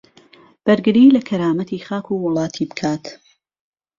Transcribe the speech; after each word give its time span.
بەرگری 0.65 1.13
لە 1.15 1.21
کەرامەتی 1.29 1.83
خاک 1.87 2.05
و 2.09 2.21
وڵاتی 2.25 2.65
بکات 2.69 3.03